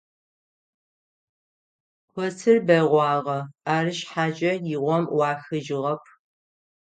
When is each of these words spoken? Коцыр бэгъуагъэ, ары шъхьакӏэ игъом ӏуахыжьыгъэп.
Коцыр 2.11 2.57
бэгъуагъэ, 2.67 3.39
ары 3.73 3.91
шъхьакӏэ 3.97 4.51
игъом 4.75 5.03
ӏуахыжьыгъэп. 5.09 6.03